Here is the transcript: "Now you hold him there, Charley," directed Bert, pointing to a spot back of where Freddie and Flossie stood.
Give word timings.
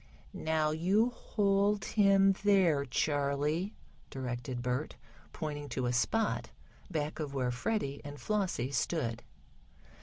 "Now 0.33 0.71
you 0.71 1.11
hold 1.11 1.85
him 1.85 2.33
there, 2.43 2.85
Charley," 2.85 3.75
directed 4.09 4.63
Bert, 4.63 4.95
pointing 5.31 5.69
to 5.69 5.85
a 5.85 5.93
spot 5.93 6.49
back 6.89 7.19
of 7.19 7.35
where 7.35 7.51
Freddie 7.51 8.01
and 8.03 8.19
Flossie 8.19 8.71
stood. 8.71 9.21